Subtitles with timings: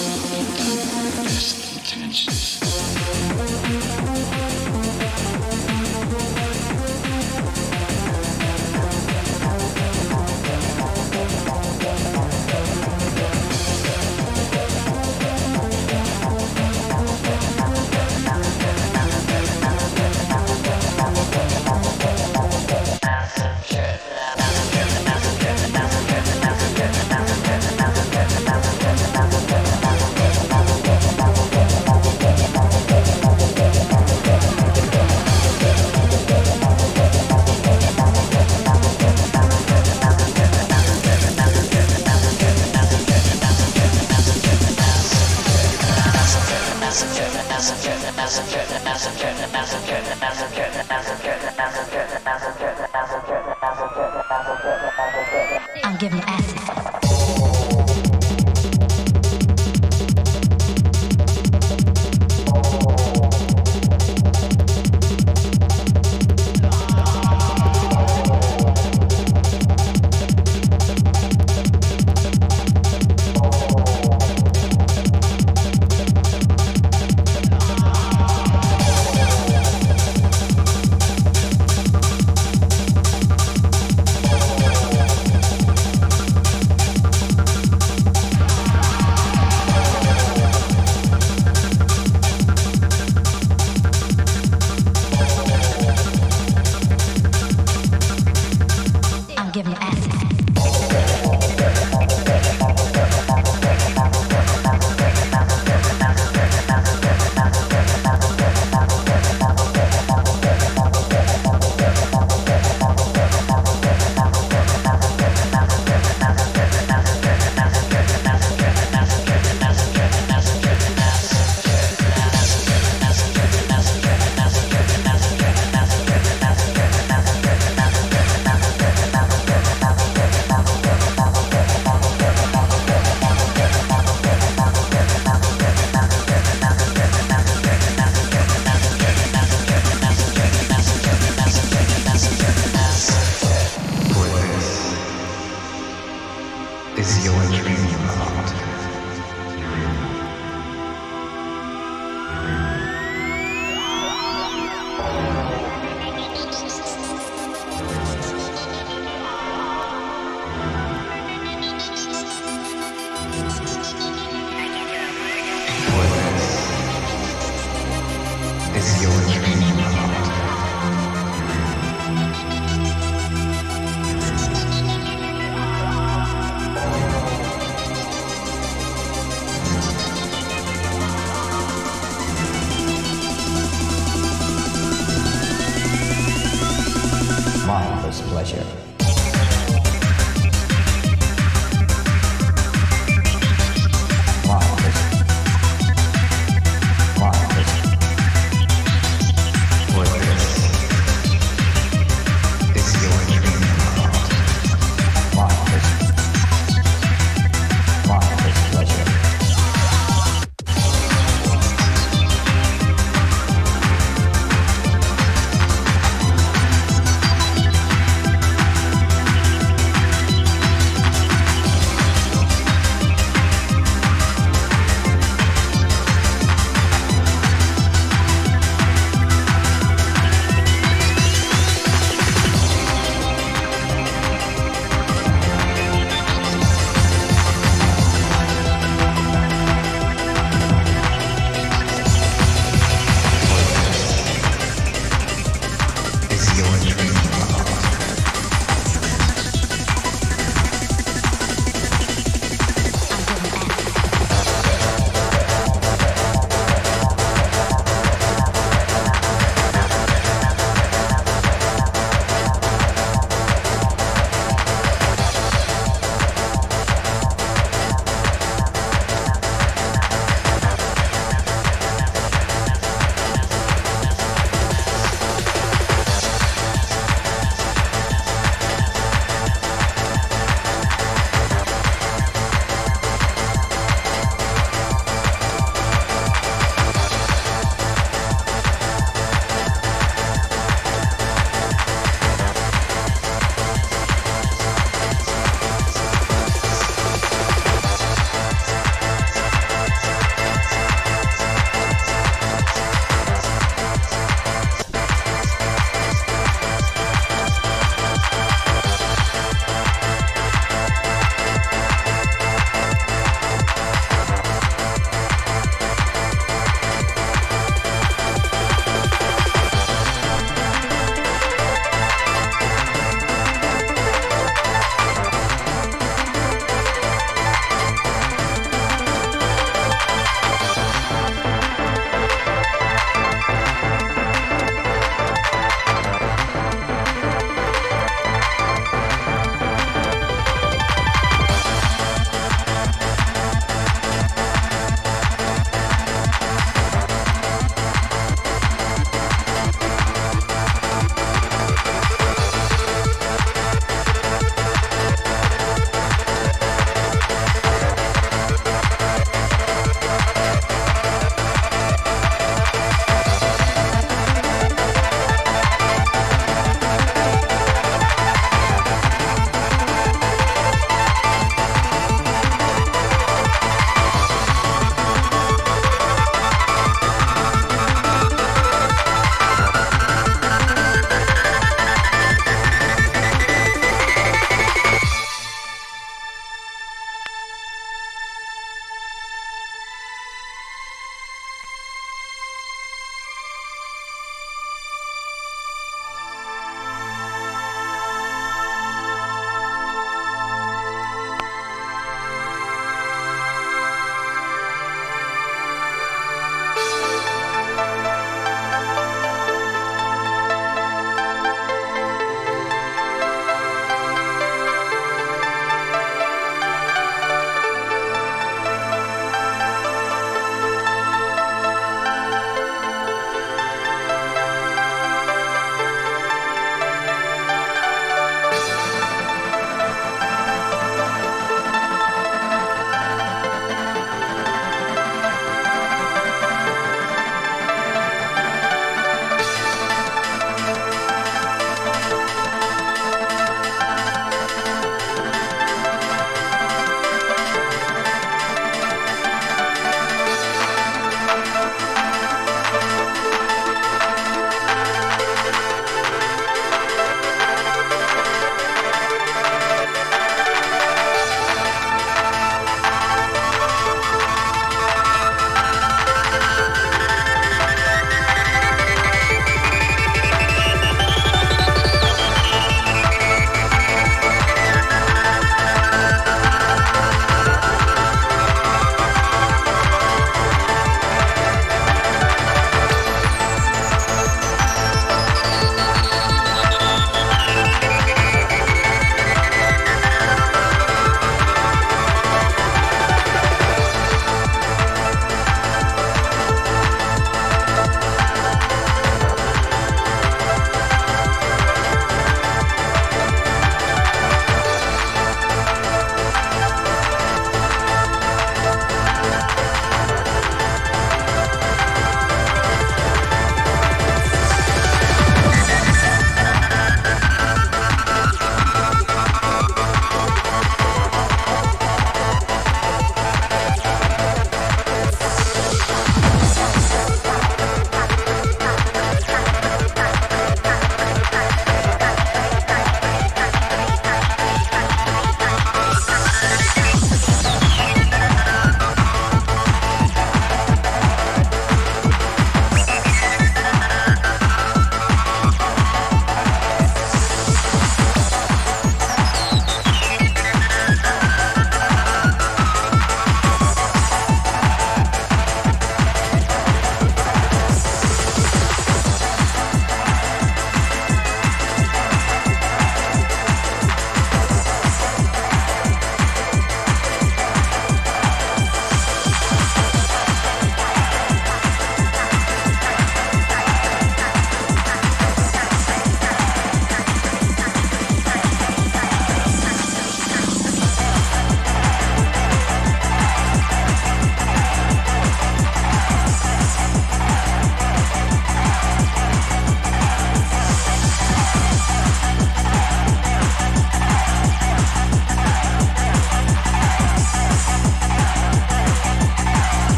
[1.23, 1.68] best.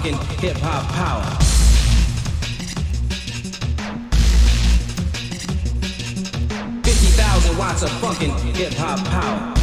[0.00, 1.36] talking hip hop power.
[7.58, 9.59] watts of fucking hip hop power.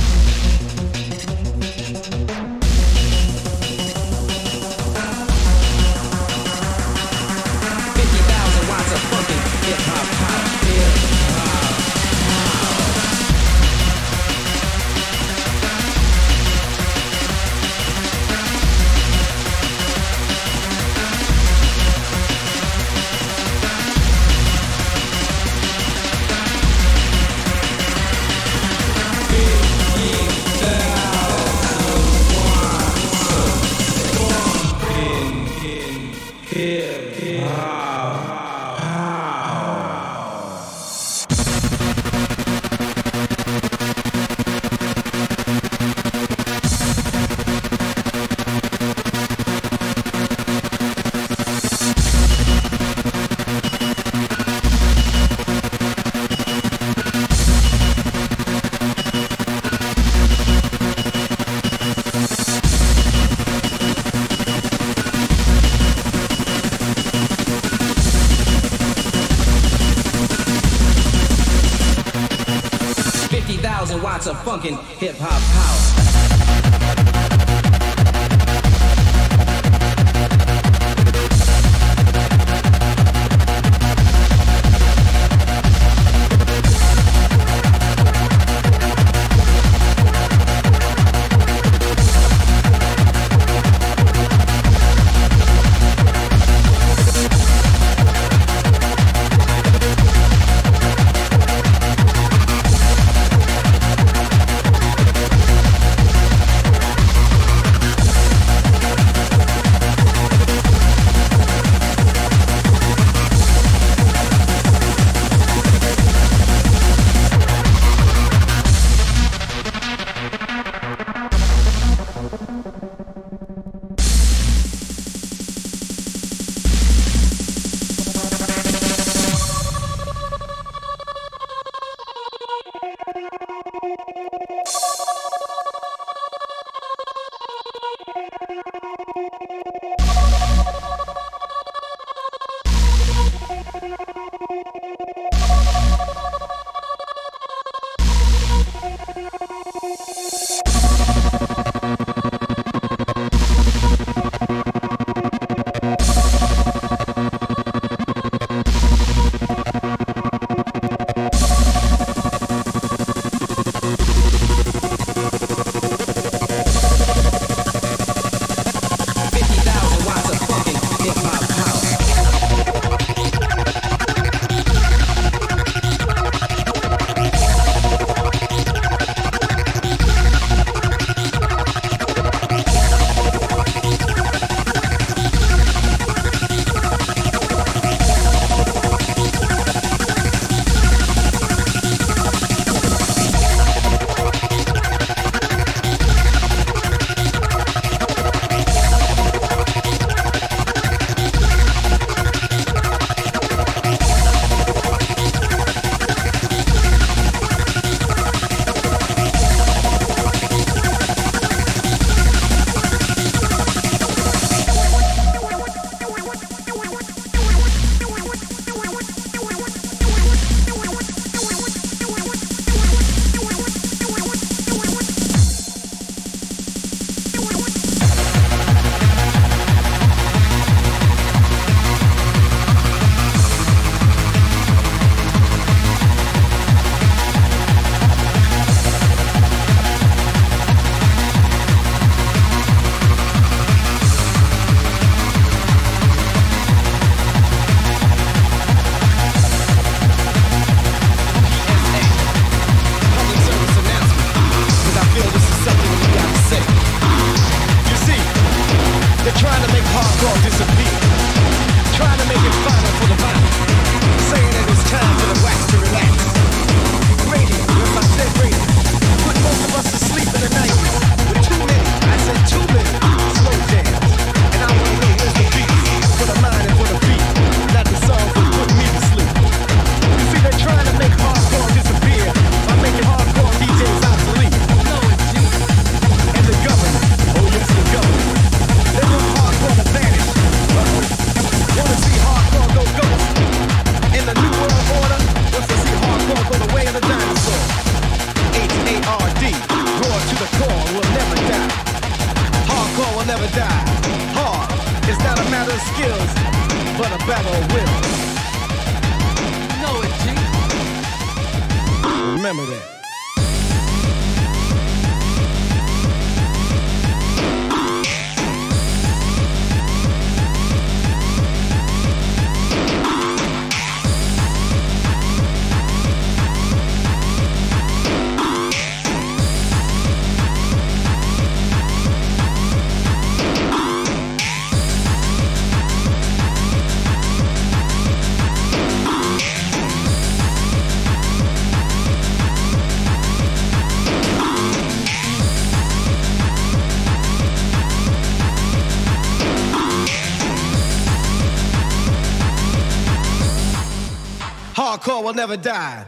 [355.28, 356.08] Will never die.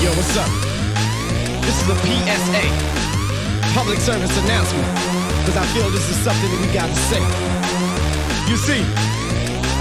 [0.00, 0.48] Yo, what's up?
[1.60, 2.64] This is a PSA,
[3.74, 4.88] public service announcement,
[5.44, 7.20] because I feel this is something that we gotta say.
[8.48, 8.80] You see,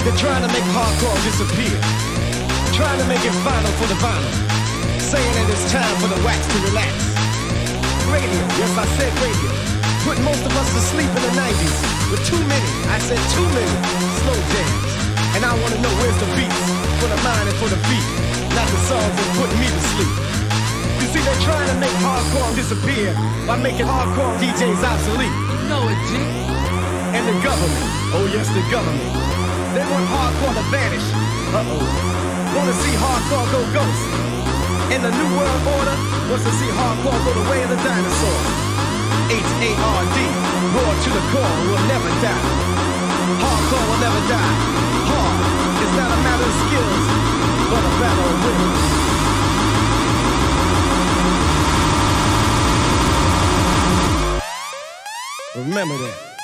[0.03, 1.79] they're trying to make hardcore disappear,
[2.75, 6.45] trying to make it final for the vinyl, saying that it's time for the wax
[6.47, 7.16] to relax.
[8.07, 9.51] Radio, yes, I said radio.
[10.07, 11.75] Put most of us to sleep in the 90s
[12.07, 13.75] with too many, I said too many,
[14.23, 14.91] slow jams.
[15.35, 16.63] And I wanna know where's the beats
[17.03, 18.07] for the mind and for the feet,
[18.55, 20.13] not the songs that put me to sleep.
[21.03, 23.11] You see, they're trying to make hardcore disappear
[23.43, 25.27] by making hardcore DJs obsolete.
[25.27, 26.15] You Know it, G.
[27.11, 27.85] And the government,
[28.15, 29.11] oh yes, the government,
[29.75, 31.07] they want hardcore to vanish.
[31.51, 31.83] Uh-oh.
[32.55, 34.16] Wanna see hardcore go ghost.
[34.89, 35.97] And the New World Order
[36.31, 38.39] wants to see hardcore go the way of the dinosaur.
[39.27, 40.17] H-A-R-D,
[40.73, 42.45] roar to the core, will never die.
[43.43, 44.55] Hardcore will never die.
[45.11, 45.43] Hard
[45.83, 47.03] is not a matter of skills,
[47.67, 48.87] but a battle of will.
[55.63, 56.36] Remember that.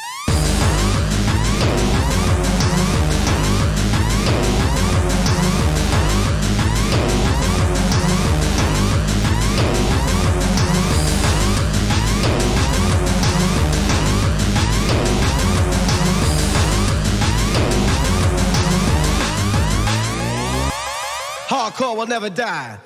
[21.73, 22.77] Hardcore will never die.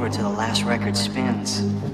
[0.00, 1.89] Over till the last record spins.